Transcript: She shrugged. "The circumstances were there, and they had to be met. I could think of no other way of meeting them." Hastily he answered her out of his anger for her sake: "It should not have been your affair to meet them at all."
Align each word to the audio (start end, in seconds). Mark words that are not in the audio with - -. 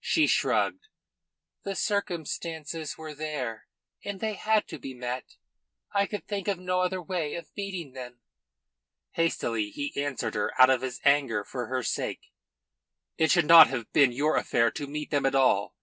She 0.00 0.26
shrugged. 0.26 0.88
"The 1.62 1.74
circumstances 1.74 2.98
were 2.98 3.14
there, 3.14 3.66
and 4.04 4.20
they 4.20 4.34
had 4.34 4.68
to 4.68 4.78
be 4.78 4.92
met. 4.92 5.36
I 5.94 6.04
could 6.04 6.26
think 6.28 6.48
of 6.48 6.58
no 6.58 6.82
other 6.82 7.00
way 7.00 7.34
of 7.34 7.48
meeting 7.56 7.92
them." 7.94 8.20
Hastily 9.12 9.70
he 9.70 9.94
answered 9.98 10.34
her 10.34 10.52
out 10.60 10.68
of 10.68 10.82
his 10.82 11.00
anger 11.02 11.44
for 11.44 11.68
her 11.68 11.82
sake: 11.82 12.30
"It 13.16 13.30
should 13.30 13.46
not 13.46 13.68
have 13.68 13.90
been 13.94 14.12
your 14.12 14.36
affair 14.36 14.70
to 14.70 14.86
meet 14.86 15.10
them 15.10 15.24
at 15.24 15.34
all." 15.34 15.74